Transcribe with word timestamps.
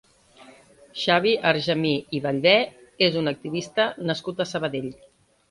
Xavi 1.01 1.33
Argemí 1.49 1.91
i 2.21 2.21
Ballbè 2.23 2.55
és 3.09 3.19
un 3.23 3.33
activista 3.35 3.87
nascut 4.11 4.43
a 4.43 4.49
Sabadell. 4.55 4.91